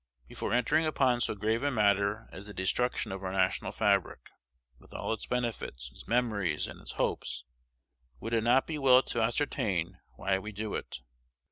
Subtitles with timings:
[0.27, 4.31] Before entering upon so grave a matter as the destruction of our national fabric,
[4.79, 7.43] with all its benefits, its memories, and its hopes,
[8.19, 11.01] would it not be well to ascertain why we do it?